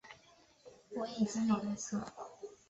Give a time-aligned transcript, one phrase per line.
[0.95, 2.03] 我已经有对策